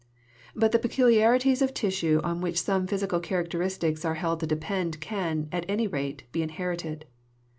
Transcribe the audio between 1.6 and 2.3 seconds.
of tissue